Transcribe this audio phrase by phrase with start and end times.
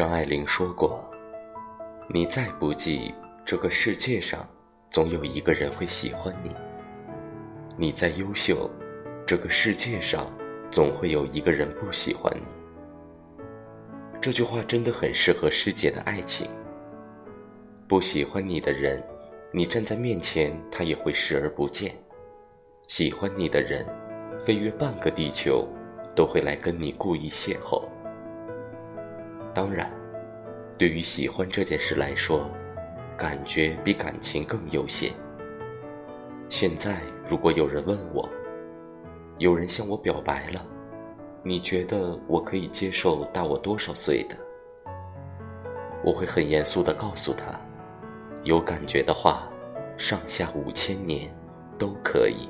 [0.00, 1.04] 张爱玲说过
[2.08, 3.14] ：“你再不济，
[3.44, 4.48] 这个世界上
[4.88, 6.48] 总有一个人会喜欢你；
[7.76, 8.70] 你再优秀，
[9.26, 10.26] 这个世界上
[10.70, 12.48] 总会有一个人不喜欢你。”
[14.22, 16.48] 这句话真的很适合师姐的爱情。
[17.86, 19.04] 不喜欢你的人，
[19.52, 21.90] 你站在面前，他也会视而不见；
[22.88, 23.86] 喜欢你的人，
[24.40, 25.68] 飞越半个地球，
[26.16, 27.84] 都会来跟你故意邂逅。
[29.52, 29.90] 当然，
[30.78, 32.48] 对于喜欢这件事来说，
[33.16, 35.12] 感觉比感情更优先。
[36.48, 38.28] 现在，如果有人问我，
[39.38, 40.64] 有人向我表白了，
[41.42, 44.36] 你觉得我可以接受大我多少岁的？
[46.04, 47.60] 我会很严肃地告诉他，
[48.44, 49.50] 有感觉的话，
[49.96, 51.30] 上下五千年
[51.78, 52.48] 都可以。